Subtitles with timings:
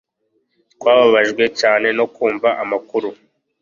[0.73, 3.09] Twababajwe cyane no kumva amakuru